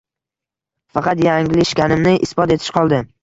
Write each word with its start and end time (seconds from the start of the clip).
Faqat 0.99 1.21
yanglishganimni 1.27 2.17
isbot 2.29 2.57
etish 2.57 2.73
qoldi 2.81 3.03